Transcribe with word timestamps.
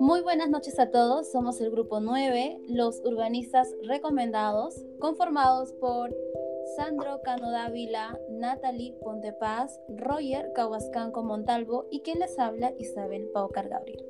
Muy 0.00 0.22
buenas 0.22 0.50
noches 0.50 0.78
a 0.80 0.90
todos, 0.90 1.30
somos 1.30 1.60
el 1.60 1.70
grupo 1.70 2.00
9, 2.00 2.58
los 2.68 3.00
urbanistas 3.04 3.72
recomendados, 3.84 4.74
conformados 4.98 5.72
por 5.74 6.12
Sandro 6.76 7.20
Cano 7.22 7.50
Dávila, 7.50 8.18
Natalie 8.30 8.94
Pontepaz, 9.00 9.78
Roger 9.88 10.52
Cahuascanco 10.52 11.22
Montalvo 11.22 11.86
y 11.90 12.00
quien 12.00 12.18
les 12.18 12.38
habla 12.38 12.72
Isabel 12.78 13.28
Paucar 13.32 13.68
Gabriel. 13.68 14.04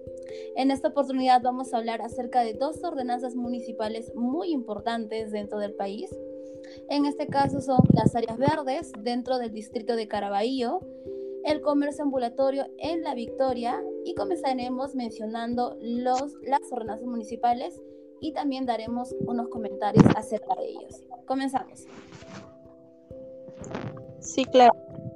En 0.57 0.71
esta 0.71 0.89
oportunidad 0.89 1.43
vamos 1.43 1.75
a 1.75 1.79
hablar 1.79 2.01
acerca 2.01 2.43
de 2.45 2.55
dos 2.55 2.83
ordenanzas 2.83 3.35
municipales 3.35 4.15
muy 4.15 4.53
importantes 4.53 5.33
dentro 5.33 5.59
del 5.59 5.75
país. 5.75 6.11
En 6.89 7.07
este 7.07 7.27
caso 7.27 7.61
son 7.61 7.81
las 7.93 8.15
áreas 8.15 8.39
verdes 8.39 8.93
dentro 8.99 9.39
del 9.39 9.53
distrito 9.53 9.97
de 9.97 10.09
Caraballo, 10.09 10.81
el 11.51 11.61
comercio 11.61 12.05
ambulatorio 12.05 12.67
en 12.79 13.03
La 13.03 13.15
Victoria 13.15 13.83
y 14.05 14.15
comenzaremos 14.15 14.95
mencionando 14.95 15.77
los, 15.81 16.35
las 16.43 16.61
ordenanzas 16.71 17.07
municipales 17.07 17.81
y 18.21 18.33
también 18.33 18.67
daremos 18.67 19.15
unos 19.21 19.49
comentarios 19.49 20.05
acerca 20.15 20.55
de 20.57 20.69
ellos. 20.69 21.03
Comenzamos. 21.27 21.87
Sí, 24.21 24.45
claro. 24.45 24.73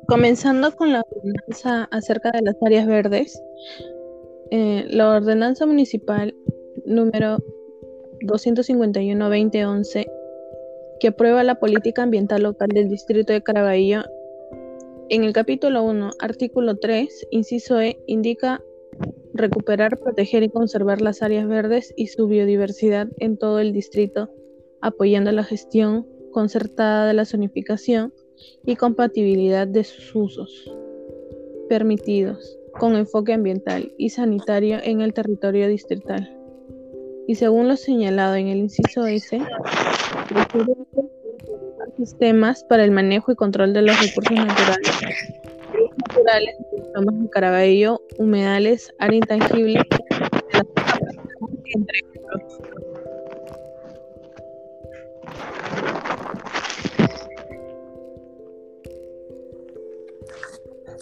Comenzando 0.08 0.72
con 0.72 0.92
la 0.92 1.02
ordenanza 1.08 1.84
acerca 1.90 2.30
de 2.32 2.42
las 2.42 2.56
áreas 2.62 2.86
verdes, 2.86 3.40
eh, 4.50 4.84
la 4.88 5.10
ordenanza 5.16 5.66
municipal 5.66 6.34
número 6.84 7.38
251-2011, 8.22 10.06
que 11.00 11.08
aprueba 11.08 11.44
la 11.44 11.54
política 11.56 12.02
ambiental 12.02 12.42
local 12.42 12.68
del 12.68 12.88
distrito 12.88 13.32
de 13.32 13.42
Caraballo, 13.42 14.02
en 15.10 15.24
el 15.24 15.32
capítulo 15.32 15.82
1, 15.84 16.12
artículo 16.18 16.76
3, 16.76 17.28
inciso 17.30 17.80
E, 17.80 17.98
indica 18.06 18.62
recuperar, 19.34 19.98
proteger 19.98 20.42
y 20.42 20.48
conservar 20.48 21.02
las 21.02 21.22
áreas 21.22 21.46
verdes 21.46 21.92
y 21.96 22.06
su 22.06 22.26
biodiversidad 22.26 23.08
en 23.18 23.36
todo 23.36 23.58
el 23.58 23.72
distrito, 23.72 24.30
apoyando 24.80 25.30
la 25.32 25.44
gestión 25.44 26.06
concertada 26.32 27.06
de 27.06 27.14
la 27.14 27.24
zonificación 27.24 28.14
y 28.64 28.76
compatibilidad 28.76 29.66
de 29.66 29.84
sus 29.84 30.14
usos 30.14 30.72
permitidos 31.68 32.58
con 32.78 32.96
enfoque 32.96 33.32
ambiental 33.32 33.92
y 33.98 34.10
sanitario 34.10 34.78
en 34.82 35.00
el 35.00 35.12
territorio 35.12 35.68
distrital. 35.68 36.30
Y 37.26 37.36
según 37.36 37.68
lo 37.68 37.76
señalado 37.76 38.34
en 38.34 38.48
el 38.48 38.58
inciso 38.58 39.06
S, 39.06 39.38
sistemas 41.96 42.64
para 42.64 42.84
el 42.84 42.90
manejo 42.90 43.32
y 43.32 43.36
control 43.36 43.72
de 43.72 43.82
los 43.82 44.00
recursos 44.00 44.36
naturales, 44.36 45.02
naturales, 46.08 46.56
de 46.70 47.28
Caraballo, 47.30 48.00
humedales, 48.18 48.92
área 48.98 49.16
intangible, 49.16 49.80
entre 51.74 52.00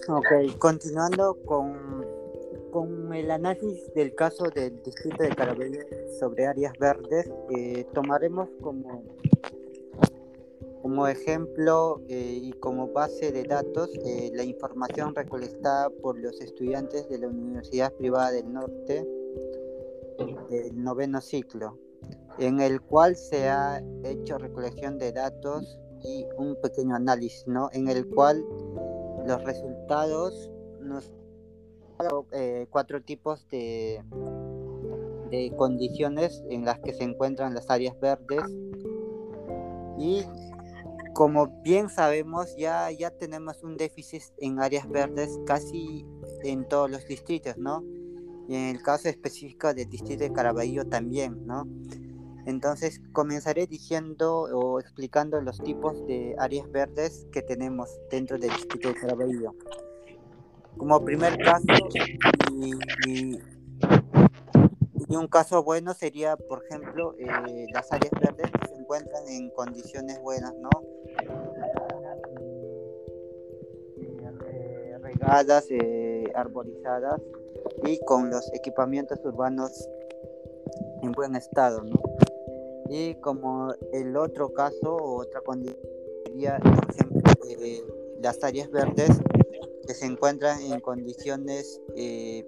Ok, 0.09 0.57
continuando 0.59 1.37
con, 1.45 2.05
con 2.71 3.13
el 3.13 3.31
análisis 3.31 3.93
del 3.93 4.13
caso 4.13 4.49
del 4.49 4.83
distrito 4.83 5.23
de 5.23 5.29
Caraballo 5.29 5.79
sobre 6.19 6.45
áreas 6.45 6.73
verdes, 6.77 7.31
eh, 7.55 7.85
tomaremos 7.93 8.49
como, 8.61 9.01
como 10.93 11.07
ejemplo 11.07 12.01
eh, 12.07 12.37
y 12.39 12.51
como 12.53 12.87
base 12.89 13.31
de 13.31 13.45
datos 13.45 13.89
eh, 14.05 14.29
la 14.35 14.43
información 14.43 15.15
recolectada 15.15 15.89
por 15.89 16.19
los 16.19 16.39
estudiantes 16.39 17.09
de 17.09 17.17
la 17.17 17.29
Universidad 17.29 17.91
Privada 17.93 18.29
del 18.29 18.53
Norte 18.53 19.03
del 20.51 20.83
noveno 20.83 21.19
ciclo, 21.19 21.79
en 22.37 22.59
el 22.61 22.79
cual 22.79 23.15
se 23.15 23.49
ha 23.49 23.81
hecho 24.03 24.37
recolección 24.37 24.99
de 24.99 25.13
datos 25.13 25.79
y 26.03 26.27
un 26.37 26.55
pequeño 26.61 26.95
análisis, 26.95 27.47
¿no? 27.47 27.69
En 27.73 27.87
el 27.87 28.07
cual 28.07 28.45
los 29.25 29.43
resultados 29.43 30.51
nos 30.79 31.11
eh, 32.33 32.67
cuatro 32.69 33.01
tipos 33.01 33.47
de, 33.49 34.03
de 35.31 35.51
condiciones 35.57 36.43
en 36.51 36.65
las 36.65 36.77
que 36.81 36.93
se 36.93 37.03
encuentran 37.03 37.55
las 37.55 37.67
áreas 37.71 37.99
verdes 37.99 38.43
y 39.97 40.23
como 41.13 41.47
bien 41.61 41.89
sabemos 41.89 42.55
ya, 42.57 42.89
ya 42.91 43.11
tenemos 43.11 43.63
un 43.63 43.77
déficit 43.77 44.23
en 44.39 44.59
áreas 44.59 44.89
verdes 44.89 45.39
casi 45.45 46.05
en 46.43 46.67
todos 46.67 46.89
los 46.89 47.05
distritos, 47.07 47.57
¿no? 47.57 47.83
Y 48.47 48.55
en 48.55 48.75
el 48.75 48.81
caso 48.81 49.07
específico 49.07 49.73
del 49.73 49.89
distrito 49.89 50.23
de 50.23 50.33
Caraballo 50.33 50.85
también, 50.85 51.45
¿no? 51.45 51.67
Entonces 52.45 52.99
comenzaré 53.13 53.67
diciendo 53.67 54.41
o 54.53 54.79
explicando 54.79 55.39
los 55.39 55.59
tipos 55.59 56.05
de 56.07 56.35
áreas 56.37 56.69
verdes 56.71 57.25
que 57.31 57.41
tenemos 57.41 57.89
dentro 58.09 58.37
del 58.37 58.49
distrito 58.49 58.89
de 58.89 58.95
Caraballo. 58.95 59.55
Como 60.77 60.99
primer 61.05 61.37
caso, 61.37 61.65
y, 62.57 63.39
un 65.15 65.27
caso 65.27 65.63
bueno 65.63 65.93
sería, 65.93 66.35
por 66.35 66.65
ejemplo, 66.65 67.15
eh, 67.19 67.67
las 67.71 67.91
áreas 67.93 68.11
verdes 68.19 68.51
que 68.51 68.67
se 68.67 68.75
encuentran 68.75 69.27
en 69.27 69.51
condiciones 69.51 70.19
buenas, 70.19 70.53
¿no? 70.55 70.69
Eh, 75.23 75.25
regadas, 75.25 75.65
eh, 75.69 76.31
arborizadas 76.35 77.21
y 77.83 77.99
con 78.05 78.29
los 78.29 78.51
equipamientos 78.53 79.19
urbanos 79.23 79.87
en 81.01 81.11
buen 81.11 81.35
estado, 81.35 81.83
¿no? 81.83 82.01
Y 82.89 83.15
como 83.15 83.73
el 83.93 84.15
otro 84.17 84.53
caso 84.53 84.95
o 84.95 85.21
otra 85.21 85.41
condición 85.41 85.93
por 86.33 86.89
ejemplo, 86.89 87.21
eh, 87.47 87.83
las 88.21 88.43
áreas 88.43 88.69
verdes 88.71 89.09
que 89.85 89.93
se 89.93 90.05
encuentran 90.05 90.61
en 90.61 90.79
condiciones, 90.79 91.79
eh, 91.95 92.45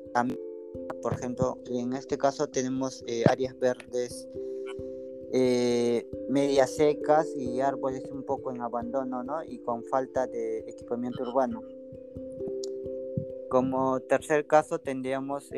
por 1.02 1.13
ejemplo, 1.13 1.59
en 1.69 1.94
este 1.94 2.18
caso 2.18 2.47
tenemos 2.47 3.03
eh, 3.07 3.24
áreas 3.30 3.57
verdes 3.59 4.28
medias 6.30 6.75
secas 6.75 7.28
y 7.36 7.59
árboles 7.59 8.09
un 8.09 8.24
poco 8.24 8.52
en 8.52 8.62
abandono, 8.62 9.22
¿no? 9.22 9.44
Y 9.44 9.59
con 9.59 9.84
falta 9.84 10.28
de 10.28 10.59
equipamiento 10.59 11.24
urbano. 11.24 11.62
Como 13.55 14.01
tercer 14.01 14.45
caso 14.47 14.79
tendríamos 14.79 15.49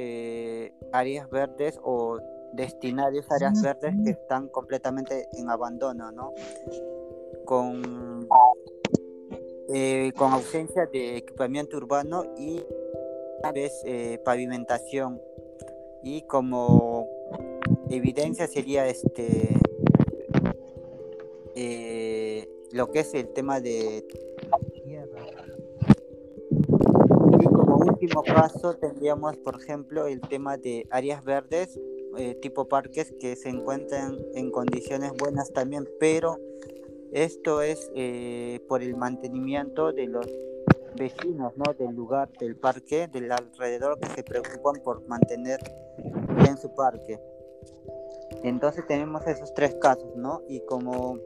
áreas 0.91 1.27
verdes 1.31 1.79
o 1.81 2.19
destinarios 2.53 3.25
áreas 3.31 3.59
verdes 3.59 3.95
que 4.03 4.11
están 4.11 4.49
completamente 4.49 5.27
en 5.33 5.49
abandono, 5.49 6.11
¿no? 6.11 6.31
Con, 7.43 8.29
eh, 9.69 10.11
con 10.15 10.31
ausencia 10.31 10.85
de 10.85 11.17
equipamiento 11.17 11.77
urbano 11.77 12.35
y 12.37 12.63
a 13.41 13.51
veces 13.51 13.81
eh, 13.83 14.21
pavimentación. 14.23 15.19
Y 16.03 16.21
como 16.27 17.07
evidencia 17.89 18.45
sería 18.45 18.85
este 18.85 19.57
eh, 21.55 22.47
lo 22.73 22.91
que 22.91 22.99
es 22.99 23.11
el 23.15 23.29
tema 23.29 23.59
de 23.59 24.05
último 28.07 28.23
caso 28.23 28.73
tendríamos, 28.75 29.35
por 29.37 29.61
ejemplo, 29.61 30.07
el 30.07 30.21
tema 30.21 30.55
de 30.55 30.87
áreas 30.91 31.25
verdes 31.25 31.77
eh, 32.17 32.35
tipo 32.35 32.65
parques 32.65 33.13
que 33.19 33.35
se 33.35 33.49
encuentran 33.49 34.17
en 34.33 34.49
condiciones 34.49 35.11
buenas 35.17 35.51
también, 35.51 35.85
pero 35.99 36.37
esto 37.11 37.61
es 37.61 37.91
eh, 37.95 38.61
por 38.69 38.81
el 38.81 38.95
mantenimiento 38.95 39.91
de 39.91 40.07
los 40.07 40.25
vecinos 40.95 41.51
¿no? 41.57 41.73
del 41.73 41.93
lugar, 41.95 42.29
del 42.39 42.55
parque, 42.55 43.09
del 43.11 43.29
alrededor 43.29 43.99
que 43.99 44.07
se 44.07 44.23
preocupan 44.23 44.81
por 44.83 45.05
mantener 45.07 45.59
bien 46.41 46.57
su 46.57 46.73
parque. 46.75 47.19
Entonces 48.43 48.87
tenemos 48.87 49.27
esos 49.27 49.53
tres 49.53 49.75
casos, 49.75 50.15
¿no? 50.15 50.43
Y 50.47 50.61
como, 50.61 51.19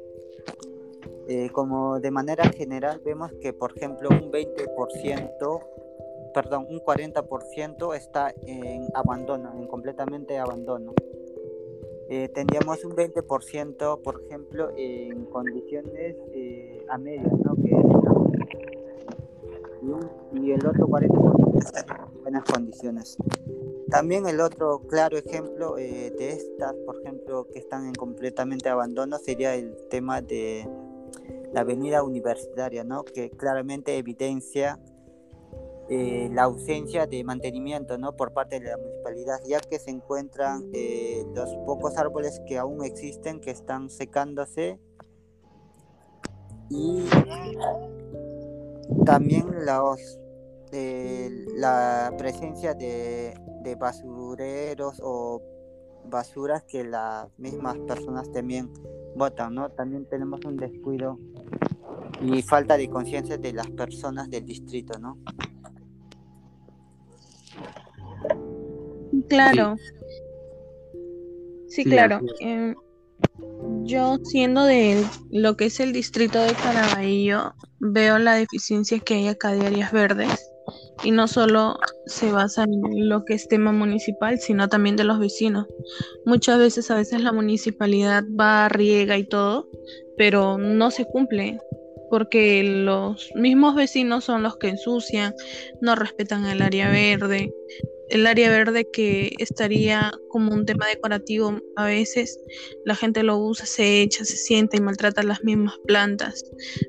eh, 1.27 1.49
como 1.51 1.99
de 1.99 2.09
manera 2.09 2.43
general 2.45 3.01
vemos 3.05 3.31
que, 3.39 3.53
por 3.53 3.77
ejemplo, 3.77 4.09
un 4.09 4.31
20% 4.31 5.71
perdón, 6.33 6.67
un 6.69 6.79
40% 6.79 7.95
está 7.95 8.33
en 8.45 8.87
abandono, 8.93 9.53
en 9.53 9.67
completamente 9.67 10.37
abandono. 10.37 10.93
Eh, 12.09 12.27
tendríamos 12.29 12.83
un 12.83 12.91
20%, 12.91 14.01
por 14.01 14.21
ejemplo, 14.25 14.69
en 14.75 15.25
condiciones 15.25 16.17
eh, 16.33 16.85
a 16.89 16.97
medias, 16.97 17.31
¿no? 17.43 17.55
Que 17.55 17.71
y, 20.33 20.51
el 20.51 20.65
otro 20.65 20.87
40% 20.87 21.57
está 21.57 21.79
en 21.81 22.21
buenas 22.21 22.43
condiciones. 22.43 23.17
También 23.89 24.27
el 24.27 24.39
otro 24.39 24.79
claro 24.87 25.17
ejemplo 25.17 25.77
eh, 25.77 26.11
de 26.17 26.31
estas, 26.31 26.73
por 26.85 27.01
ejemplo, 27.01 27.47
que 27.51 27.59
están 27.59 27.87
en 27.87 27.93
completamente 27.93 28.69
abandono 28.69 29.17
sería 29.17 29.55
el 29.55 29.75
tema 29.89 30.21
de 30.21 30.67
la 31.53 31.61
avenida 31.61 32.03
universitaria, 32.03 32.83
¿no? 32.83 33.03
Que 33.03 33.29
claramente 33.29 33.97
evidencia 33.97 34.79
eh, 35.93 36.29
la 36.31 36.43
ausencia 36.43 37.05
de 37.05 37.21
mantenimiento 37.25 37.97
¿no? 37.97 38.15
por 38.15 38.31
parte 38.31 38.61
de 38.61 38.69
la 38.69 38.77
municipalidad, 38.77 39.41
ya 39.45 39.59
que 39.59 39.77
se 39.77 39.91
encuentran 39.91 40.69
eh, 40.71 41.25
los 41.35 41.53
pocos 41.65 41.97
árboles 41.97 42.39
que 42.47 42.57
aún 42.57 42.85
existen 42.85 43.41
que 43.41 43.51
están 43.51 43.89
secándose 43.89 44.79
y 46.69 47.03
también 49.05 49.65
los, 49.65 50.17
la 51.57 52.13
presencia 52.17 52.73
de, 52.73 53.33
de 53.61 53.75
basureros 53.75 55.01
o 55.03 55.41
basuras 56.05 56.63
que 56.63 56.85
las 56.85 57.27
mismas 57.37 57.77
personas 57.79 58.31
también 58.31 58.71
votan, 59.17 59.55
¿no? 59.55 59.69
También 59.71 60.05
tenemos 60.05 60.39
un 60.45 60.55
descuido 60.55 61.19
y 62.21 62.41
falta 62.43 62.77
de 62.77 62.89
conciencia 62.89 63.37
de 63.37 63.51
las 63.51 63.69
personas 63.71 64.29
del 64.29 64.45
distrito, 64.45 64.97
¿no? 64.97 65.17
Claro. 69.31 69.77
Sí, 71.69 71.85
claro. 71.85 72.19
Em, 72.41 72.75
yo 73.85 74.17
siendo 74.25 74.65
de 74.65 75.05
lo 75.31 75.55
que 75.55 75.67
es 75.67 75.79
el 75.79 75.93
distrito 75.93 76.37
de 76.41 76.53
Caraballo, 76.53 77.53
veo 77.79 78.19
la 78.19 78.35
deficiencia 78.35 78.99
que 78.99 79.13
hay 79.13 79.27
acá 79.29 79.53
de 79.53 79.65
áreas 79.65 79.93
verdes 79.93 80.51
y 81.05 81.11
no 81.11 81.29
solo 81.29 81.79
se 82.07 82.29
basa 82.33 82.63
en 82.65 83.07
lo 83.07 83.23
que 83.23 83.35
es 83.35 83.47
tema 83.47 83.71
municipal, 83.71 84.37
sino 84.37 84.67
también 84.67 84.97
de 84.97 85.05
los 85.05 85.17
vecinos. 85.17 85.65
Muchas 86.25 86.59
veces, 86.59 86.91
a 86.91 86.95
veces 86.95 87.21
la 87.21 87.31
municipalidad 87.31 88.25
va, 88.37 88.67
riega 88.67 89.17
y 89.17 89.23
todo, 89.23 89.69
pero 90.17 90.57
no 90.57 90.91
se 90.91 91.05
cumple 91.05 91.57
porque 92.11 92.61
los 92.61 93.31
mismos 93.35 93.73
vecinos 93.73 94.25
son 94.25 94.43
los 94.43 94.57
que 94.57 94.67
ensucian, 94.67 95.33
no 95.79 95.95
respetan 95.95 96.45
el 96.45 96.61
área 96.61 96.89
verde, 96.89 97.53
el 98.11 98.27
área 98.27 98.49
verde 98.49 98.87
que 98.91 99.33
estaría 99.39 100.11
como 100.29 100.53
un 100.53 100.65
tema 100.65 100.85
decorativo 100.87 101.59
a 101.77 101.85
veces 101.85 102.37
la 102.85 102.95
gente 102.95 103.23
lo 103.23 103.37
usa, 103.37 103.65
se 103.65 104.01
echa, 104.01 104.25
se 104.25 104.35
sienta 104.35 104.77
y 104.77 104.81
maltrata 104.81 105.23
las 105.23 105.43
mismas 105.43 105.75
plantas. 105.85 106.43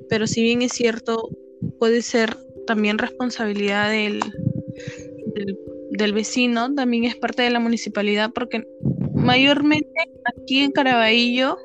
Pero 0.09 0.27
si 0.27 0.43
bien 0.43 0.63
es 0.63 0.73
cierto, 0.73 1.31
puede 1.79 2.03
ser 2.03 2.37
también 2.67 2.99
responsabilidad 2.99 3.91
del, 3.91 4.21
del, 5.91 6.13
vecino, 6.13 6.75
también 6.75 7.05
es 7.05 7.17
parte 7.17 7.43
de 7.43 7.51
la 7.51 7.61
municipalidad, 7.61 8.31
porque 8.35 8.67
mayormente 9.15 9.89
aquí 10.25 10.61
en 10.61 10.73
Caraballo 10.73 11.57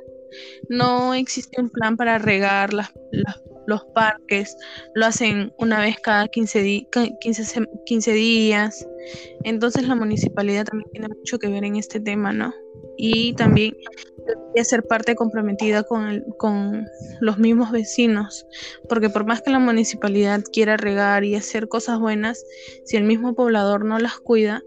no 0.69 1.13
existe 1.15 1.59
un 1.59 1.69
plan 1.69 1.98
para 1.98 2.19
regar 2.19 2.74
las, 2.74 2.92
los 3.68 3.84
parques, 3.94 4.58
lo 4.96 5.06
hacen 5.06 5.54
una 5.60 5.80
vez 5.80 5.98
cada 6.00 6.28
15, 6.28 6.88
15, 7.22 7.68
15, 7.86 8.14
días. 8.14 8.88
Entonces 9.44 9.88
la 9.88 9.96
municipalidad 9.96 10.66
también 10.66 10.90
tiene 10.92 11.08
mucho 11.10 11.38
que 11.38 11.50
ver 11.50 11.64
en 11.64 11.75
este 11.75 12.00
tema, 12.00 12.34
¿no? 12.34 12.54
Y 12.98 13.34
también 13.34 13.75
debería 14.25 14.64
ser 14.64 14.84
parte 14.84 15.16
comprometida 15.16 15.84
con, 15.84 16.24
con 16.38 16.88
los 17.19 17.38
mismos 17.38 17.72
vecinos, 17.72 18.46
porque 18.90 19.10
por 19.10 19.25
más 19.25 19.42
que 19.42 19.52
la 19.52 19.60
municipalidad 19.60 20.42
quiera 20.52 20.78
regar 20.78 21.24
y 21.24 21.36
hacer 21.36 21.68
cosas 21.68 22.00
buenas, 22.00 22.44
si 22.86 22.98
el 22.98 23.04
mismo 23.04 23.36
poblador 23.36 23.86
no 23.86 24.00
las 24.00 24.18
cuida, 24.18 24.64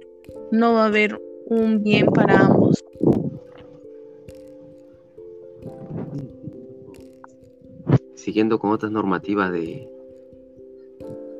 no 0.53 0.75
va 0.75 0.85
a 0.85 0.87
haber 0.87 1.21
un 1.47 1.83
bien 1.83 2.07
para 2.07 2.47
ambos. 2.47 2.80
Siguiendo 8.31 8.61
con 8.61 8.71
otras 8.71 8.93
normativas 8.93 9.51
de 9.51 9.89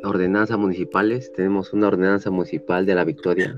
ordenanzas 0.03 0.59
municipales, 0.59 1.33
tenemos 1.35 1.73
una 1.73 1.87
ordenanza 1.87 2.33
municipal 2.33 2.85
de 2.85 2.97
la 2.97 3.05
Victoria, 3.05 3.57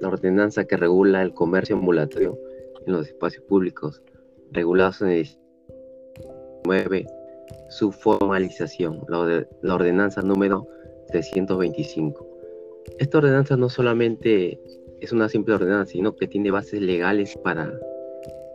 la 0.00 0.08
ordenanza 0.08 0.64
que 0.64 0.78
regula 0.78 1.20
el 1.20 1.34
comercio 1.34 1.76
ambulatorio 1.76 2.38
en 2.86 2.94
los 2.94 3.08
espacios 3.08 3.44
públicos, 3.44 4.00
regulados 4.52 5.02
en 5.02 5.08
el 5.08 5.28
9, 6.64 7.06
su 7.68 7.92
formalización, 7.92 9.02
la, 9.06 9.74
ordenanza 9.74 10.22
número 10.22 10.66
325. 11.08 12.26
Esta 12.98 13.18
ordenanza 13.18 13.54
no 13.54 13.68
solamente 13.68 14.58
es 15.02 15.12
una 15.12 15.28
simple 15.28 15.56
ordenanza, 15.56 15.92
sino 15.92 16.16
que 16.16 16.26
tiene 16.26 16.50
bases 16.50 16.80
legales 16.80 17.36
para 17.44 17.70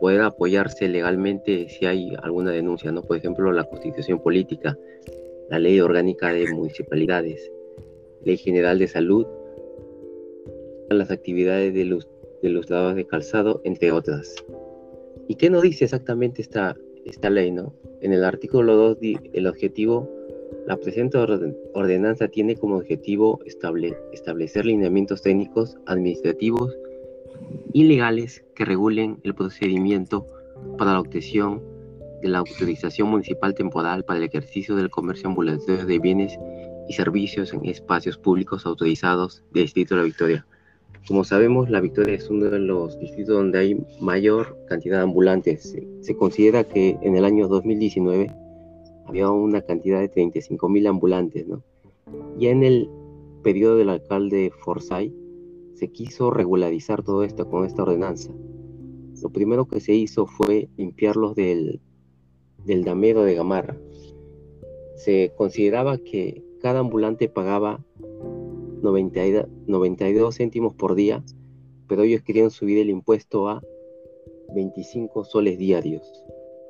poder 0.00 0.20
apoyarse 0.22 0.88
legalmente 0.88 1.68
si 1.68 1.86
hay 1.86 2.12
alguna 2.22 2.52
denuncia, 2.52 2.92
¿no? 2.92 3.02
Por 3.02 3.16
ejemplo, 3.16 3.52
la 3.52 3.64
constitución 3.64 4.20
política, 4.20 4.78
la 5.50 5.58
ley 5.58 5.80
orgánica 5.80 6.32
de 6.32 6.52
municipalidades, 6.52 7.50
ley 8.24 8.36
general 8.36 8.78
de 8.78 8.88
salud, 8.88 9.26
las 10.90 11.10
actividades 11.10 11.74
de 11.74 11.84
los, 11.84 12.08
de 12.42 12.48
los 12.48 12.70
lados 12.70 12.94
de 12.94 13.06
calzado, 13.06 13.60
entre 13.64 13.92
otras. 13.92 14.34
¿Y 15.28 15.34
qué 15.34 15.50
nos 15.50 15.62
dice 15.62 15.84
exactamente 15.84 16.42
esta, 16.42 16.76
esta 17.04 17.30
ley? 17.30 17.50
¿no? 17.50 17.74
En 18.00 18.12
el 18.12 18.24
artículo 18.24 18.74
2, 18.76 18.98
el 19.32 19.46
objetivo, 19.46 20.10
la 20.66 20.76
presente 20.76 21.18
ordenanza 21.74 22.28
tiene 22.28 22.56
como 22.56 22.76
objetivo 22.76 23.40
estable, 23.44 23.96
establecer 24.12 24.64
lineamientos 24.66 25.22
técnicos, 25.22 25.76
administrativos 25.86 26.76
y 27.78 27.84
legales 27.84 28.44
que 28.56 28.64
regulen 28.64 29.20
el 29.22 29.36
procedimiento 29.36 30.26
para 30.78 30.94
la 30.94 31.00
obtención 31.00 31.62
de 32.20 32.26
la 32.26 32.38
autorización 32.38 33.08
municipal 33.08 33.54
temporal 33.54 34.04
para 34.04 34.18
el 34.18 34.24
ejercicio 34.24 34.74
del 34.74 34.90
comercio 34.90 35.28
ambulatorio 35.28 35.86
de 35.86 35.98
bienes 36.00 36.36
y 36.88 36.94
servicios 36.94 37.54
en 37.54 37.64
espacios 37.66 38.18
públicos 38.18 38.66
autorizados 38.66 39.44
del 39.52 39.62
Distrito 39.62 39.94
de 39.94 40.00
la 40.00 40.06
Victoria. 40.06 40.46
Como 41.06 41.22
sabemos, 41.22 41.70
la 41.70 41.80
Victoria 41.80 42.16
es 42.16 42.28
uno 42.28 42.46
de 42.46 42.58
los 42.58 42.98
distritos 42.98 43.36
donde 43.36 43.60
hay 43.60 43.86
mayor 44.00 44.58
cantidad 44.66 44.96
de 44.96 45.04
ambulantes. 45.04 45.76
Se 46.00 46.16
considera 46.16 46.64
que 46.64 46.98
en 47.00 47.14
el 47.14 47.24
año 47.24 47.46
2019 47.46 48.34
había 49.06 49.30
una 49.30 49.60
cantidad 49.60 50.00
de 50.00 50.08
35 50.08 50.68
mil 50.68 50.84
ambulantes, 50.88 51.46
¿no? 51.46 51.62
Ya 52.40 52.50
en 52.50 52.64
el 52.64 52.90
periodo 53.44 53.76
del 53.76 53.90
alcalde 53.90 54.50
Forsyth 54.64 55.14
se 55.78 55.92
quiso 55.92 56.30
regularizar 56.32 57.04
todo 57.04 57.22
esto 57.22 57.48
con 57.48 57.64
esta 57.64 57.82
ordenanza. 57.84 58.32
Lo 59.22 59.30
primero 59.30 59.68
que 59.68 59.80
se 59.80 59.94
hizo 59.94 60.26
fue 60.26 60.68
limpiarlos 60.76 61.36
del, 61.36 61.80
del 62.64 62.84
damero 62.84 63.22
de 63.22 63.34
Gamarra. 63.34 63.76
Se 64.96 65.32
consideraba 65.36 65.98
que 65.98 66.42
cada 66.60 66.80
ambulante 66.80 67.28
pagaba 67.28 67.84
92 68.82 70.36
céntimos 70.36 70.74
por 70.74 70.96
día, 70.96 71.24
pero 71.86 72.02
ellos 72.02 72.22
querían 72.22 72.50
subir 72.50 72.78
el 72.78 72.90
impuesto 72.90 73.48
a 73.48 73.62
25 74.54 75.24
soles 75.24 75.58
diarios, 75.58 76.02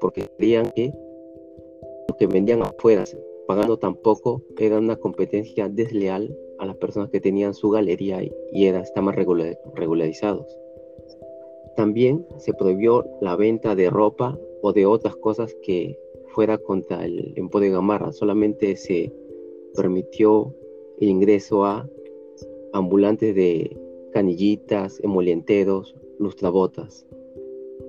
porque 0.00 0.28
creían 0.36 0.70
que 0.74 0.92
lo 2.08 2.16
que 2.18 2.26
vendían 2.26 2.62
afuera, 2.62 3.04
pagando 3.46 3.78
tan 3.78 3.94
poco, 3.94 4.42
era 4.58 4.78
una 4.78 4.96
competencia 4.96 5.68
desleal 5.70 6.36
a 6.58 6.66
las 6.66 6.76
personas 6.76 7.10
que 7.10 7.20
tenían 7.20 7.54
su 7.54 7.70
galería 7.70 8.22
y 8.52 8.66
era, 8.66 8.80
estaban 8.80 9.14
regularizados. 9.14 10.58
También 11.76 12.26
se 12.38 12.52
prohibió 12.54 13.04
la 13.20 13.36
venta 13.36 13.74
de 13.74 13.90
ropa 13.90 14.38
o 14.62 14.72
de 14.72 14.86
otras 14.86 15.14
cosas 15.16 15.54
que 15.62 15.98
fuera 16.34 16.58
contra 16.58 17.04
el 17.04 17.32
emporio 17.36 17.68
de 17.68 17.74
Gamarra, 17.76 18.12
solamente 18.12 18.76
se 18.76 19.12
permitió 19.74 20.54
el 20.98 21.08
ingreso 21.08 21.64
a 21.64 21.88
ambulantes 22.72 23.34
de 23.34 23.76
canillitas, 24.12 25.00
emolienteros, 25.02 25.94
lustrabotas. 26.18 27.06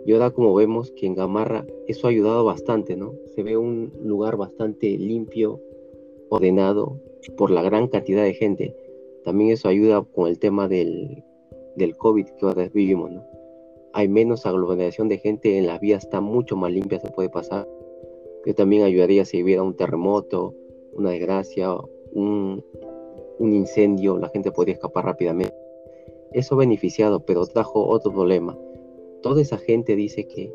Y 0.05 0.13
ahora 0.13 0.31
como 0.31 0.53
vemos 0.53 0.91
que 0.91 1.05
en 1.05 1.15
Gamarra 1.15 1.65
eso 1.87 2.07
ha 2.07 2.11
ayudado 2.11 2.45
bastante, 2.45 2.95
¿no? 2.95 3.13
Se 3.35 3.43
ve 3.43 3.57
un 3.57 3.91
lugar 4.03 4.37
bastante 4.37 4.97
limpio, 4.97 5.59
ordenado 6.29 6.99
por 7.37 7.51
la 7.51 7.61
gran 7.61 7.87
cantidad 7.87 8.23
de 8.23 8.33
gente. 8.33 8.75
También 9.23 9.51
eso 9.51 9.67
ayuda 9.67 10.03
con 10.03 10.27
el 10.27 10.39
tema 10.39 10.67
del, 10.67 11.23
del 11.75 11.95
COVID 11.97 12.25
que 12.25 12.45
ahora 12.45 12.69
vivimos, 12.73 13.11
¿no? 13.11 13.23
Hay 13.93 14.07
menos 14.07 14.45
aglomeración 14.45 15.09
de 15.09 15.17
gente 15.17 15.57
en 15.57 15.65
las 15.65 15.79
vías, 15.79 16.03
está 16.03 16.21
mucho 16.21 16.55
más 16.55 16.71
limpia, 16.71 16.99
se 16.99 17.09
puede 17.09 17.29
pasar. 17.29 17.67
Que 18.43 18.53
también 18.53 18.83
ayudaría 18.83 19.25
si 19.25 19.43
hubiera 19.43 19.63
un 19.63 19.75
terremoto, 19.75 20.53
una 20.93 21.11
desgracia, 21.11 21.75
un, 22.13 22.63
un 23.39 23.53
incendio, 23.53 24.17
la 24.17 24.29
gente 24.29 24.51
podría 24.51 24.75
escapar 24.75 25.05
rápidamente. 25.05 25.55
Eso 26.31 26.55
beneficiado, 26.55 27.25
pero 27.25 27.45
trajo 27.47 27.87
otro 27.87 28.13
problema. 28.13 28.57
Toda 29.21 29.41
esa 29.41 29.57
gente 29.57 29.95
dice 29.95 30.27
que 30.27 30.53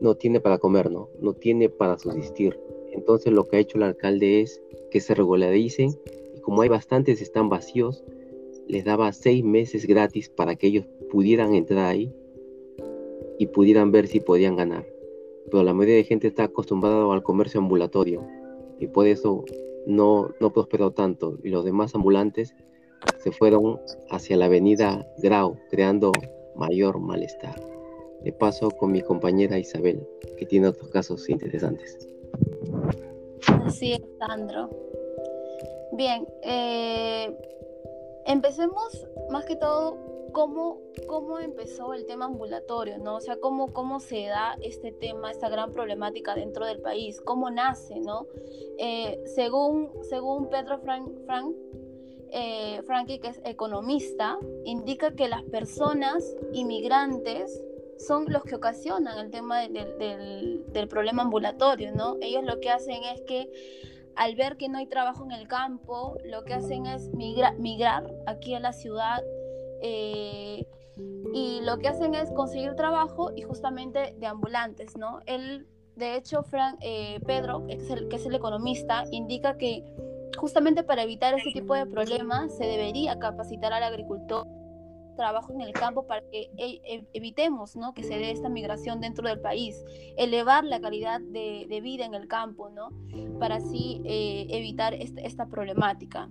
no 0.00 0.14
tiene 0.14 0.40
para 0.40 0.58
comer, 0.58 0.90
¿no? 0.90 1.08
No 1.20 1.32
tiene 1.32 1.70
para 1.70 1.98
subsistir. 1.98 2.58
Entonces 2.92 3.32
lo 3.32 3.48
que 3.48 3.56
ha 3.56 3.60
hecho 3.60 3.78
el 3.78 3.84
alcalde 3.84 4.42
es 4.42 4.62
que 4.94 5.00
se 5.00 5.12
regularicen 5.12 5.98
y 6.36 6.40
como 6.40 6.62
hay 6.62 6.68
bastantes 6.68 7.20
están 7.20 7.48
vacíos, 7.48 8.04
les 8.68 8.84
daba 8.84 9.12
seis 9.12 9.42
meses 9.42 9.88
gratis 9.88 10.28
para 10.28 10.54
que 10.54 10.68
ellos 10.68 10.86
pudieran 11.10 11.52
entrar 11.52 11.86
ahí 11.86 12.14
y 13.40 13.48
pudieran 13.48 13.90
ver 13.90 14.06
si 14.06 14.20
podían 14.20 14.54
ganar. 14.54 14.86
Pero 15.50 15.64
la 15.64 15.74
mayoría 15.74 15.96
de 15.96 16.04
gente 16.04 16.28
está 16.28 16.44
acostumbrada 16.44 17.12
al 17.12 17.24
comercio 17.24 17.58
ambulatorio 17.58 18.24
y 18.78 18.86
por 18.86 19.08
eso 19.08 19.44
no, 19.84 20.30
no 20.38 20.52
prosperó 20.52 20.92
tanto 20.92 21.38
y 21.42 21.48
los 21.48 21.64
demás 21.64 21.92
ambulantes 21.96 22.54
se 23.18 23.32
fueron 23.32 23.80
hacia 24.10 24.36
la 24.36 24.44
avenida 24.44 25.04
Grau, 25.18 25.56
creando 25.70 26.12
mayor 26.54 27.00
malestar. 27.00 27.60
Le 28.22 28.30
paso 28.30 28.70
con 28.70 28.92
mi 28.92 29.02
compañera 29.02 29.58
Isabel, 29.58 30.06
que 30.38 30.46
tiene 30.46 30.68
otros 30.68 30.88
casos 30.90 31.28
interesantes. 31.28 31.98
Así 33.64 33.92
es, 33.92 34.02
Sandro. 34.18 34.70
Bien, 35.92 36.26
eh, 36.42 37.36
empecemos 38.26 39.06
más 39.30 39.44
que 39.46 39.56
todo 39.56 39.96
cómo, 40.32 40.80
cómo 41.06 41.38
empezó 41.38 41.94
el 41.94 42.04
tema 42.06 42.26
ambulatorio, 42.26 42.98
¿no? 42.98 43.16
O 43.16 43.20
sea, 43.20 43.36
cómo, 43.40 43.72
cómo 43.72 44.00
se 44.00 44.26
da 44.26 44.56
este 44.62 44.92
tema, 44.92 45.30
esta 45.30 45.48
gran 45.48 45.72
problemática 45.72 46.34
dentro 46.34 46.66
del 46.66 46.80
país, 46.80 47.20
cómo 47.20 47.50
nace, 47.50 48.00
¿no? 48.00 48.26
Eh, 48.78 49.22
según, 49.34 49.90
según 50.02 50.48
Pedro 50.50 50.78
Frank, 50.80 51.08
Frank 51.24 51.54
eh, 52.36 52.82
Frankie, 52.84 53.20
que 53.20 53.28
es 53.28 53.40
economista, 53.44 54.38
indica 54.64 55.14
que 55.14 55.28
las 55.28 55.44
personas 55.44 56.36
inmigrantes 56.52 57.62
son 57.98 58.26
los 58.28 58.42
que 58.44 58.54
ocasionan 58.54 59.18
el 59.18 59.30
tema 59.30 59.60
del, 59.60 60.64
del, 60.72 60.88
problema 60.88 61.22
ambulatorio, 61.22 61.92
¿no? 61.94 62.16
Ellos 62.20 62.44
lo 62.44 62.60
que 62.60 62.70
hacen 62.70 63.02
es 63.04 63.22
que 63.22 63.50
al 64.16 64.36
ver 64.36 64.56
que 64.56 64.68
no 64.68 64.78
hay 64.78 64.86
trabajo 64.86 65.24
en 65.24 65.32
el 65.32 65.48
campo, 65.48 66.16
lo 66.24 66.44
que 66.44 66.54
hacen 66.54 66.86
es 66.86 67.10
migrar 67.14 68.04
aquí 68.26 68.54
a 68.54 68.60
la 68.60 68.72
ciudad 68.72 69.22
eh, 69.82 70.66
y 71.32 71.60
lo 71.62 71.78
que 71.78 71.88
hacen 71.88 72.14
es 72.14 72.30
conseguir 72.30 72.74
trabajo 72.76 73.32
y 73.34 73.42
justamente 73.42 74.14
de 74.18 74.26
ambulantes, 74.26 74.96
¿no? 74.96 75.20
Él, 75.26 75.66
de 75.96 76.16
hecho, 76.16 76.42
Frank, 76.44 76.78
eh, 76.80 77.18
Pedro, 77.26 77.66
que 77.66 77.74
es, 77.74 77.90
el, 77.90 78.08
que 78.08 78.16
es 78.16 78.26
el 78.26 78.34
economista, 78.34 79.04
indica 79.10 79.56
que 79.56 79.84
justamente 80.36 80.84
para 80.84 81.02
evitar 81.02 81.34
ese 81.34 81.50
tipo 81.52 81.74
de 81.74 81.86
problemas 81.86 82.56
se 82.56 82.64
debería 82.64 83.18
capacitar 83.18 83.72
al 83.72 83.82
agricultor 83.82 84.46
trabajo 85.14 85.52
en 85.52 85.60
el 85.60 85.72
campo 85.72 86.06
para 86.06 86.22
que 86.30 86.50
e, 86.56 86.80
e, 86.84 87.06
evitemos 87.12 87.76
¿no? 87.76 87.94
que 87.94 88.02
se 88.02 88.18
dé 88.18 88.30
esta 88.30 88.48
migración 88.48 89.00
dentro 89.00 89.28
del 89.28 89.40
país, 89.40 89.84
elevar 90.16 90.64
la 90.64 90.80
calidad 90.80 91.20
de, 91.20 91.80
vida 91.82 92.04
en 92.06 92.14
el 92.14 92.28
campo, 92.28 92.70
¿no? 92.70 92.90
para 93.38 93.56
así 93.56 94.00
eh, 94.04 94.46
evitar 94.50 94.94
esta, 94.94 95.46
problemática. 95.46 96.30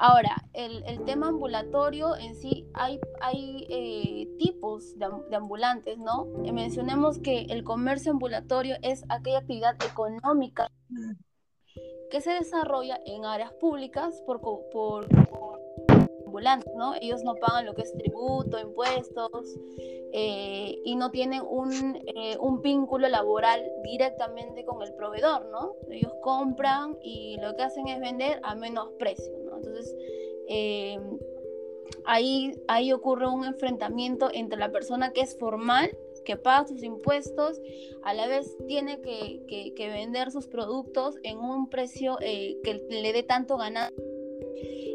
Ahora, 0.00 0.36
el, 0.52 1.04
tema 1.04 1.28
ambulatorio 1.28 2.16
en 2.16 2.36
sí, 2.36 2.66
hay, 2.72 3.00
hay 3.20 3.66
eh, 3.68 4.28
tipos 4.38 4.96
de, 4.98 5.08
de, 5.28 5.36
ambulantes, 5.36 5.98
¿no? 5.98 6.26
mencionemos 6.52 7.18
que 7.18 7.42
el 7.50 7.64
comercio 7.64 8.12
ambulatorio 8.12 8.76
es 8.82 9.04
aquella 9.08 9.38
actividad 9.38 9.76
económica 9.84 10.70
que 12.10 12.20
se 12.20 12.32
desarrolla 12.32 13.00
en 13.04 13.24
áreas 13.24 13.52
públicas 13.54 14.22
por, 14.22 14.40
por, 14.40 15.08
Ellos 17.00 17.22
no 17.24 17.34
pagan 17.36 17.66
lo 17.66 17.74
que 17.74 17.82
es 17.82 17.92
tributo, 17.92 18.58
impuestos 18.58 19.56
eh, 20.12 20.78
y 20.84 20.96
no 20.96 21.10
tienen 21.10 21.42
un, 21.48 21.98
eh, 22.06 22.36
un, 22.40 22.62
vínculo 22.62 23.08
laboral 23.08 23.62
directamente 23.82 24.64
con 24.64 24.82
el 24.82 24.94
proveedor, 24.94 25.46
¿no? 25.46 25.74
Ellos 25.90 26.12
compran 26.22 26.96
y 27.02 27.36
lo 27.40 27.54
que 27.56 27.62
hacen 27.62 27.88
es 27.88 28.00
vender 28.00 28.40
a 28.42 28.54
menos 28.54 28.90
precio. 28.98 29.32
Entonces, 29.38 29.94
eh, 30.48 30.98
ahí, 32.04 32.54
ahí 32.68 32.92
ocurre 32.92 33.28
un 33.28 33.44
enfrentamiento 33.44 34.30
entre 34.32 34.58
la 34.58 34.70
persona 34.70 35.12
que 35.12 35.20
es 35.20 35.38
formal 35.38 35.90
que 36.24 36.36
paga 36.36 36.68
sus 36.68 36.82
impuestos, 36.82 37.58
a 38.02 38.12
la 38.12 38.26
vez 38.26 38.54
tiene 38.66 39.00
que, 39.00 39.72
vender 39.78 40.30
sus 40.30 40.46
productos 40.46 41.14
en 41.22 41.38
un 41.38 41.70
precio 41.70 42.18
eh, 42.20 42.58
que 42.62 42.74
le 42.90 43.14
dé 43.14 43.22
tanto 43.22 43.56
ganancia 43.56 43.96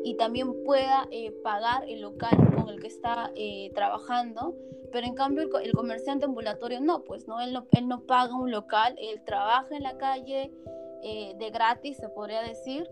y 0.03 0.15
también 0.15 0.63
pueda 0.63 1.07
eh, 1.11 1.31
pagar 1.43 1.87
el 1.87 2.01
local 2.01 2.37
con 2.55 2.69
el 2.69 2.79
que 2.79 2.87
está 2.87 3.31
eh, 3.35 3.71
trabajando. 3.73 4.55
Pero 4.91 5.07
en 5.07 5.15
cambio 5.15 5.49
el, 5.59 5.73
comerciante 5.73 6.25
ambulatorio 6.25 6.79
no, 6.79 7.03
pues 7.03 7.27
no 7.27 7.41
él, 7.41 7.51
no, 7.53 7.65
él 7.71 7.87
no 7.87 8.01
paga 8.05 8.35
un 8.35 8.51
local, 8.51 8.95
él 8.99 9.23
trabaja 9.25 9.75
en 9.75 9.83
la 9.83 9.97
calle 9.97 10.51
de 11.03 11.49
gratis, 11.49 11.97
se 11.97 12.07
podría 12.07 12.41
decir. 12.43 12.87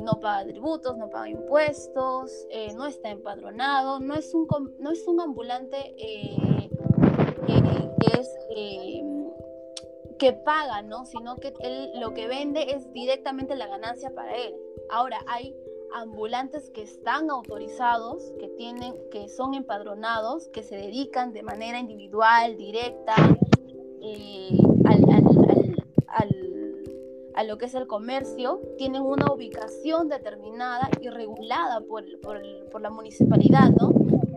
no 0.00 0.18
paga 0.20 0.44
tributos, 0.44 0.96
no 0.96 1.08
paga 1.10 1.28
impuestos, 1.28 2.32
no 2.74 2.86
está 2.86 3.10
empadronado, 3.10 4.00
no 4.00 4.14
es 4.14 4.34
un, 4.34 4.48
no 4.80 4.90
es 4.90 5.06
un 5.06 5.20
ambulante 5.20 5.94
que 8.02 8.20
es 8.20 8.36
eh, 8.56 9.02
que 10.18 10.32
paga, 10.32 10.82
¿no? 10.82 11.04
Sino 11.04 11.36
que 11.36 11.52
él 11.60 11.90
lo 11.96 12.14
que 12.14 12.28
vende 12.28 12.74
es 12.74 12.92
directamente 12.92 13.56
la 13.56 13.66
ganancia 13.66 14.12
para 14.14 14.36
él. 14.36 14.54
Ahora 14.90 15.18
hay 15.26 15.54
ambulantes 15.94 16.70
que 16.70 16.82
están 16.82 17.30
autorizados, 17.30 18.32
que 18.38 18.48
tienen, 18.48 18.94
que 19.10 19.28
son 19.28 19.54
empadronados, 19.54 20.48
que 20.48 20.62
se 20.62 20.76
dedican 20.76 21.32
de 21.32 21.42
manera 21.42 21.78
individual, 21.78 22.56
directa, 22.56 23.14
eh, 24.02 24.58
a 27.34 27.44
lo 27.44 27.58
que 27.58 27.66
es 27.66 27.74
el 27.74 27.86
comercio, 27.86 28.60
tienen 28.76 29.02
una 29.02 29.32
ubicación 29.32 30.08
determinada 30.08 30.88
y 31.00 31.08
regulada 31.08 31.80
por, 31.80 32.04
por, 32.20 32.40
por 32.70 32.80
la 32.80 32.90
municipalidad, 32.90 33.70
¿no? 33.70 33.92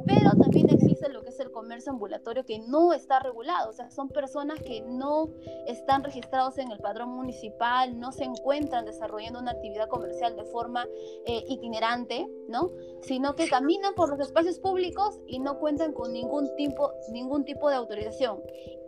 Pero 0.05 0.31
también 0.31 0.69
existe 0.69 1.09
lo 1.09 1.23
que 1.23 1.29
es 1.29 1.39
el 1.39 1.51
comercio 1.51 1.91
ambulatorio 1.91 2.45
que 2.45 2.59
no 2.59 2.93
está 2.93 3.19
regulado, 3.19 3.69
o 3.69 3.73
sea, 3.73 3.89
son 3.89 4.09
personas 4.09 4.59
que 4.61 4.81
no 4.81 5.29
están 5.67 6.03
registrados 6.03 6.57
en 6.57 6.71
el 6.71 6.79
padrón 6.79 7.09
municipal, 7.09 7.99
no 7.99 8.11
se 8.11 8.23
encuentran 8.23 8.85
desarrollando 8.85 9.39
una 9.39 9.51
actividad 9.51 9.87
comercial 9.87 10.35
de 10.35 10.45
forma 10.45 10.85
eh, 11.25 11.43
itinerante, 11.47 12.27
¿no? 12.47 12.71
Sino 13.01 13.35
que 13.35 13.47
caminan 13.47 13.95
por 13.95 14.09
los 14.09 14.19
espacios 14.19 14.59
públicos 14.59 15.19
y 15.27 15.39
no 15.39 15.59
cuentan 15.59 15.93
con 15.93 16.13
ningún 16.13 16.55
tipo, 16.55 16.91
ningún 17.11 17.45
tipo 17.45 17.69
de 17.69 17.75
autorización. 17.75 18.41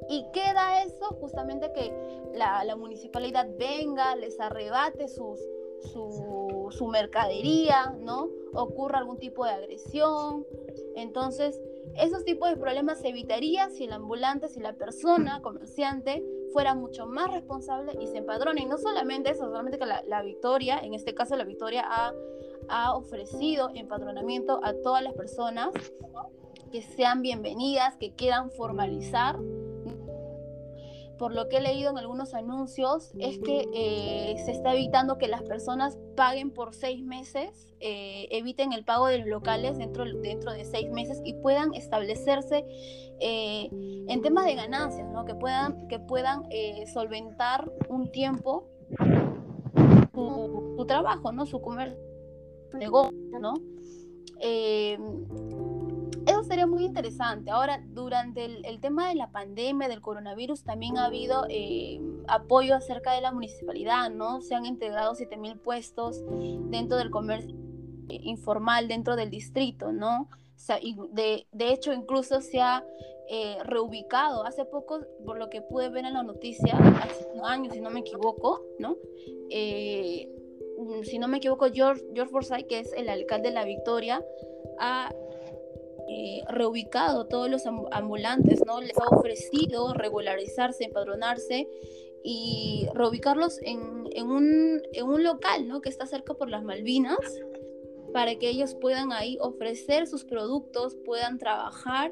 ¿Y 0.10 0.26
qué 0.32 0.54
da 0.54 0.84
eso? 0.84 1.06
Justamente 1.20 1.72
que 1.74 1.92
la, 2.34 2.76
municipalidad 2.76 3.48
venga, 3.58 4.16
les 4.16 4.40
arrebate 4.40 5.08
sus, 5.08 5.40
su, 6.72 6.88
mercadería, 6.88 7.96
¿no? 8.00 8.30
Ocurra 8.54 9.00
algún 9.00 9.18
tipo 9.18 9.46
de 9.46 9.52
agresión, 9.52 10.46
entonces, 10.98 11.62
esos 11.96 12.26
tipos 12.26 12.50
de 12.50 12.58
problemas 12.58 13.00
se 13.00 13.10
evitaría 13.10 13.70
si 13.70 13.86
el 13.86 13.94
ambulante, 13.94 14.48
si 14.48 14.60
la 14.60 14.74
persona, 14.74 15.44
comerciante, 15.44 16.26
fuera 16.52 16.74
mucho 16.74 17.06
más 17.06 17.32
responsable 17.32 17.94
y 18.02 18.08
se 18.08 18.18
empadrone. 18.18 18.62
Y 18.62 18.66
no 18.66 18.80
solamente 18.80 19.32
eso, 19.32 19.46
solamente 19.46 19.78
que 19.78 19.86
la, 19.86 20.22
Victoria, 20.24 20.80
en 20.80 20.96
este 20.96 21.14
caso 21.14 21.36
la 21.36 21.44
Victoria 21.44 21.84
ha, 21.86 22.14
ha 22.68 22.96
ofrecido 22.96 23.70
empadronamiento 23.76 24.60
a 24.64 24.74
todas 24.74 25.04
las 25.04 25.14
personas 25.14 25.70
que 26.72 26.82
sean 26.82 27.22
bienvenidas, 27.22 27.96
que 27.98 28.14
quieran 28.14 28.50
formalizar 28.50 29.38
por 31.18 31.34
lo 31.34 31.50
que 31.50 31.58
he 31.58 31.62
leído 31.62 31.90
en 31.90 31.98
algunos 31.98 32.34
anuncios, 32.34 33.12
es 33.20 33.40
que 33.40 33.68
eh, 33.74 34.36
se 34.46 34.52
está 34.52 34.74
evitando 34.74 35.18
que 35.18 35.28
las 35.28 35.44
personas 35.44 35.98
paguen 36.16 36.52
por 36.52 36.74
seis 36.74 37.04
meses, 37.04 37.74
eh, 37.80 38.28
eviten 38.32 38.74
el 38.74 38.84
pago 38.84 39.08
de 39.08 39.20
los 39.20 39.28
locales 39.28 39.78
dentro, 39.78 40.06
dentro 40.06 40.52
de 40.52 40.66
seis 40.66 40.90
meses 40.92 41.22
y 41.24 41.34
puedan 41.34 41.74
establecerse 41.74 42.66
eh, 43.20 43.70
en 44.08 44.22
temas 44.22 44.46
de 44.46 44.56
ganancias, 44.56 45.08
¿no? 45.10 45.26
que 45.26 45.36
puedan, 45.36 45.88
que 45.88 46.00
puedan 46.00 46.44
solventar 46.94 47.72
un 47.90 48.12
tiempo 48.12 48.68
su, 50.14 50.86
trabajo, 50.88 51.32
¿no? 51.32 51.46
su 51.46 51.62
comercio, 51.62 52.00
negocio. 52.74 53.14
¿no? 53.40 53.54
Sería 56.48 56.66
muy 56.66 56.86
interesante. 56.86 57.51
Ahora, 57.51 57.84
durante 57.89 58.46
el, 58.46 58.80
tema 58.80 59.10
de 59.10 59.16
la 59.16 59.32
pandemia, 59.32 59.89
del 59.89 60.00
coronavirus, 60.00 60.63
también 60.63 60.98
ha 60.98 61.06
habido 61.06 61.46
eh, 61.50 62.00
apoyo 62.27 62.74
acerca 62.74 63.12
de 63.12 63.20
la 63.20 63.34
municipalidad, 63.34 64.10
¿no? 64.10 64.39
Se 64.42 64.56
han 64.56 64.66
integrado 64.66 65.13
7.000 65.13 65.60
puestos 65.60 66.24
dentro 66.70 66.98
del 66.98 67.12
comercio 67.12 67.54
eh, 68.08 68.20
informal, 68.24 68.88
dentro 68.88 69.18
del 69.18 69.30
distrito, 69.30 69.92
¿no? 69.92 70.30
O 70.56 70.60
sea, 70.60 70.80
de, 71.12 71.48
de, 71.51 71.74
hecho, 71.74 71.92
incluso 71.92 72.39
se 72.39 72.62
ha 72.62 72.82
eh, 73.30 73.58
reubicado. 73.66 74.46
Hace 74.46 74.63
poco, 74.63 75.01
por 75.25 75.38
lo 75.38 75.50
que 75.50 75.62
pude 75.62 75.89
ver 75.89 76.06
en 76.06 76.13
la 76.13 76.24
noticia, 76.24 76.77
hace 76.77 77.27
un 77.34 77.46
año, 77.46 77.70
si 77.72 77.82
no 77.82 77.89
me 77.89 78.00
equivoco, 78.00 78.62
¿no? 78.80 78.96
si 81.04 81.18
no 81.20 81.27
me 81.27 81.38
equivoco, 81.38 81.68
George, 81.74 82.04
George 82.13 82.32
Forsyth, 82.32 82.68
que 82.68 82.80
es 82.80 82.94
el 82.94 83.10
alcalde 83.10 83.50
de 83.50 83.56
La 83.56 83.66
Victoria, 83.66 84.24
ha 84.80 85.12
eh, 86.08 86.42
reubicado 86.50 87.26
todos 87.26 87.50
los 87.50 87.66
ambulantes, 87.92 88.64
¿no? 88.66 88.82
Les 88.82 88.98
ha 88.98 89.08
ofrecido 89.16 89.94
regularizarse, 89.94 90.86
empadronarse 90.86 91.68
y 92.24 92.88
reubicarlos 92.94 93.62
en, 93.62 94.08
en, 94.12 94.28
un, 94.28 94.82
en 94.94 95.06
un 95.06 95.24
local, 95.24 95.68
¿no? 95.68 95.82
Que 95.82 95.90
está 95.90 96.06
cerca 96.06 96.34
por 96.34 96.50
las 96.50 96.64
Malvinas 96.64 97.18
para 98.14 98.36
que 98.36 98.50
ellos 98.50 98.76
puedan 98.76 99.12
ahí 99.12 99.38
ofrecer 99.42 100.08
sus 100.08 100.24
productos, 100.24 100.96
puedan 101.06 101.38
trabajar 101.38 102.12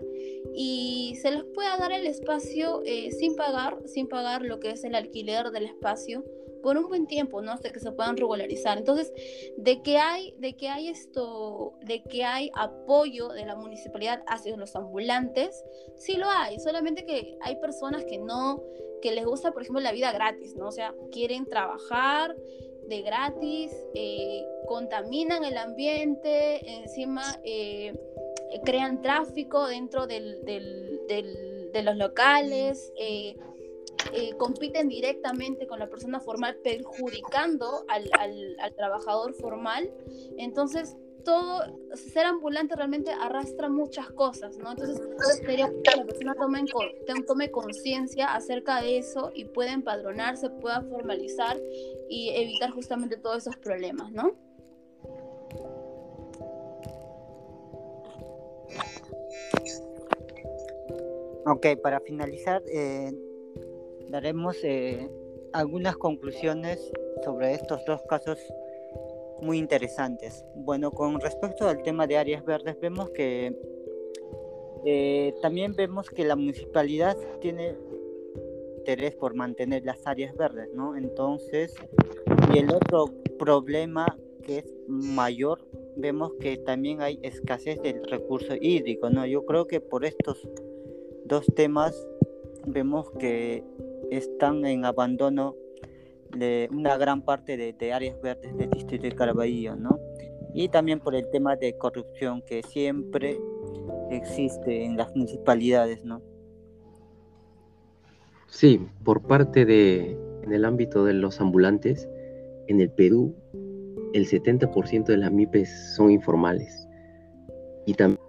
y 0.54 1.16
se 1.22 1.32
les 1.32 1.44
pueda 1.44 1.78
dar 1.78 1.92
el 1.92 2.06
espacio 2.06 2.82
eh, 2.86 3.12
sin 3.12 3.36
pagar, 3.36 3.80
sin 3.86 4.08
pagar 4.08 4.42
lo 4.42 4.60
que 4.60 4.72
es 4.72 4.84
el 4.84 4.96
alquiler 4.96 5.52
del 5.52 5.66
espacio 5.66 6.24
por 6.66 6.80
un 6.80 6.88
buen 6.88 7.06
tiempo, 7.06 7.44
¿no? 7.44 7.52
Hasta 7.52 7.72
que 7.72 7.80
se 7.80 7.92
puedan 7.92 8.18
regularizar. 8.18 8.80
Entonces, 8.80 9.14
de 9.56 9.84
que 9.84 10.00
hay, 10.00 10.34
de 10.40 10.58
que 10.58 10.68
hay 10.68 10.88
esto, 10.88 11.78
de 11.84 12.02
que 12.02 12.24
hay 12.24 12.50
apoyo 12.56 13.30
de 13.30 13.46
la 13.46 13.56
municipalidad 13.56 14.24
hacia 14.26 14.58
los 14.58 14.76
ambulantes, 14.76 15.64
sí 15.96 16.16
lo 16.16 16.28
hay, 16.28 16.60
solamente 16.60 17.06
que 17.06 17.38
hay 17.42 17.58
personas 17.58 18.04
que 18.06 18.18
no, 18.18 18.64
que 19.04 19.12
les 19.12 19.28
gusta, 19.28 19.52
por 19.52 19.62
ejemplo, 19.62 19.80
la 19.80 19.92
vida 19.92 20.12
gratis, 20.12 20.56
¿no? 20.56 20.70
O 20.70 20.72
sea, 20.72 20.96
quieren 21.12 21.46
trabajar 21.46 22.36
de 22.88 23.02
gratis, 23.02 23.72
eh, 23.94 24.46
contaminan 24.68 25.44
el 25.44 25.58
ambiente, 25.58 26.62
encima 26.82 27.24
eh, 27.44 27.94
crean 28.64 29.02
tráfico 29.02 29.68
dentro 29.68 30.08
del, 30.08 30.44
de 30.46 31.82
los 31.84 31.96
locales. 31.98 32.92
Eh, 32.98 33.36
eh, 34.14 34.36
compiten 34.38 34.88
directamente 34.88 35.66
con 35.68 35.80
la 35.80 35.90
persona 35.90 36.20
formal, 36.20 36.58
perjudicando 36.64 37.86
al, 37.88 38.10
trabajador 38.76 39.34
formal. 39.34 39.92
Entonces, 40.38 40.96
todo, 41.26 41.64
ser 41.96 42.26
ambulante 42.26 42.76
realmente 42.76 43.12
arrastra 43.12 43.68
muchas 43.68 44.10
cosas, 44.12 44.58
¿no? 44.58 44.72
Entonces, 44.72 45.02
sería 45.46 45.70
que 45.84 45.98
la 45.98 46.06
persona 46.06 46.36
tome, 46.36 46.64
tome 47.28 47.52
conciencia 47.52 48.34
acerca 48.34 48.82
de 48.82 49.00
eso 49.00 49.32
y 49.36 49.44
pueda 49.46 49.74
empadronarse, 49.74 50.50
pueda 50.50 50.82
formalizar 50.84 51.58
y 52.10 52.30
evitar 52.30 52.72
justamente 52.72 53.18
todos 53.18 53.40
esos 53.40 53.58
problemas, 53.58 54.12
¿no? 54.14 54.34
Ok, 61.48 61.68
para 61.84 62.00
finalizar, 62.00 62.64
eh, 62.72 63.12
daremos 64.10 64.58
eh, 64.64 65.10
algunas 65.54 65.96
conclusiones 65.98 66.92
sobre 67.24 67.54
estos 67.54 67.84
dos 67.86 68.02
casos 68.10 68.40
muy 69.42 69.58
interesantes. 69.58 70.46
Bueno, 70.56 70.92
con 70.92 71.20
respecto 71.20 71.68
al 71.68 71.84
tema 71.84 72.08
de 72.08 72.18
áreas 72.18 72.46
verdes, 72.46 72.80
vemos 72.80 73.10
que 73.12 73.56
eh, 74.86 75.34
también 75.42 75.74
vemos 75.74 76.10
que 76.10 76.24
la 76.24 76.36
municipalidad 76.36 77.18
tiene 77.42 77.76
interés 78.78 79.16
por 79.16 79.34
mantener 79.34 79.84
las 79.84 80.06
áreas 80.06 80.36
verdes, 80.36 80.70
¿no? 80.74 80.96
Entonces, 80.96 81.74
y 82.54 82.60
el 82.60 82.72
otro 82.72 83.12
problema 83.40 84.06
que 84.44 84.60
es 84.60 84.74
mayor, 84.88 85.60
vemos 85.96 86.34
que 86.40 86.58
también 86.58 87.02
hay 87.02 87.20
escasez 87.24 87.82
del 87.82 88.04
recurso 88.06 88.54
hídrico, 88.60 89.10
¿no? 89.10 89.26
Yo 89.26 89.44
creo 89.46 89.66
que 89.66 89.82
por 89.82 90.06
estos 90.06 90.48
dos 91.26 91.48
temas 91.56 92.08
vemos 92.68 93.10
que 93.18 93.64
están 94.12 94.66
en 94.66 94.86
abandono 94.86 95.56
de 96.36 96.70
una 96.72 96.98
gran 96.98 97.22
parte 97.22 97.58
de, 97.58 97.94
áreas 97.94 98.20
verdes 98.22 98.56
del 98.58 98.70
distrito 98.70 99.04
de 99.04 99.12
Caraballo, 99.12 99.76
¿no? 99.76 100.00
Y 100.54 100.70
también 100.70 101.00
por 101.00 101.16
el 101.16 101.30
tema 101.32 101.56
de 101.56 101.78
corrupción 101.78 102.42
que 102.42 102.62
siempre 102.64 103.40
existe 104.12 104.86
en 104.86 104.98
las 104.98 105.14
municipalidades, 105.16 106.04
¿no? 106.06 106.22
Sí, 108.48 108.80
por 109.04 109.22
parte 109.22 109.66
de, 109.66 110.18
en 110.44 110.54
el 110.54 110.64
ámbito 110.64 111.04
de 111.04 111.14
los 111.14 111.42
ambulantes, 111.42 112.08
en 112.68 112.80
el 112.80 112.90
Perú, 112.90 113.36
el 114.14 114.28
70% 114.28 115.06
de 115.06 115.18
las 115.18 115.32
MIPES 115.32 115.96
son 115.96 116.12
informales. 116.12 116.88
Y 117.86 117.94
también 117.94 118.22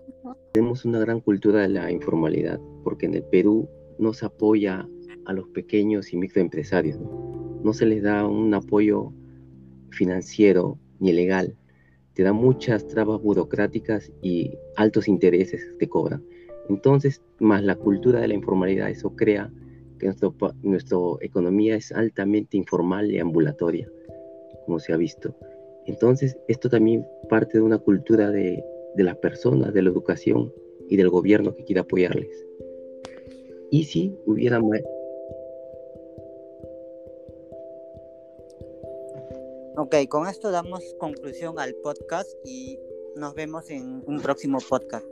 tenemos 0.52 0.84
una 0.84 0.98
gran 0.98 1.20
cultura 1.20 1.62
de 1.62 1.68
la 1.68 1.92
informalidad, 1.92 2.58
porque 2.82 3.06
en 3.06 3.14
el 3.14 3.22
Perú 3.24 3.68
no 3.98 4.12
se 4.12 4.26
apoya 4.26 4.88
a 5.26 5.32
los 5.32 5.48
pequeños 5.50 6.12
y 6.12 6.16
microempresarios. 6.16 6.98
¿no? 6.98 7.45
Se 7.72 7.86
les 7.86 8.02
da 8.02 8.26
un 8.26 8.52
apoyo 8.54 9.12
financiero 9.90 10.78
ni 11.00 11.12
legal. 11.12 11.56
Te 12.14 12.22
da 12.22 12.32
muchas 12.32 12.86
trabas 12.86 13.20
burocráticas 13.20 14.10
y 14.22 14.52
altos 14.76 15.08
intereses 15.08 15.62
te 15.78 15.88
cobran. 15.88 16.24
Entonces, 16.68 17.22
más 17.38 17.62
la 17.62 17.76
cultura 17.76 18.20
de 18.20 18.28
la 18.28 18.34
informalidad, 18.34 18.90
eso 18.90 19.14
crea 19.14 19.52
que 19.98 20.10
nuestra 20.62 20.98
economía 21.20 21.76
es 21.76 21.92
altamente 21.92 22.56
informal 22.56 23.10
y 23.10 23.18
ambulatoria, 23.18 23.90
como 24.64 24.78
se 24.78 24.92
ha 24.92 24.96
visto. 24.96 25.34
Entonces, 25.86 26.36
esto 26.48 26.68
también 26.68 27.06
parte 27.28 27.58
de 27.58 27.64
una 27.64 27.78
cultura 27.78 28.30
de, 28.30 28.64
de 28.96 29.04
las 29.04 29.16
personas, 29.16 29.72
de 29.72 29.82
la 29.82 29.90
educación 29.90 30.52
y 30.88 30.96
del 30.96 31.08
gobierno 31.08 31.54
que 31.54 31.64
quiere 31.64 31.80
apoyarles. 31.80 32.46
Y 33.70 33.84
si 33.84 34.16
hubiera 34.26 34.60
Ok, 39.86 39.94
con 40.08 40.26
esto 40.26 40.50
damos 40.50 40.82
conclusión 40.98 41.60
al 41.60 41.72
podcast 41.76 42.28
y 42.44 42.76
nos 43.14 43.34
vemos 43.34 43.70
en 43.70 44.02
un 44.04 44.20
próximo 44.20 44.58
podcast. 44.58 45.06